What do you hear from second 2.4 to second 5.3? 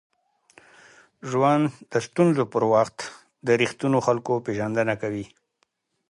پر وخت د ریښتینو خلکو پېژندنه کوي.